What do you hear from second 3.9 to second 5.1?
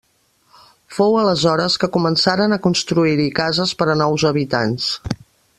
a nous habitants.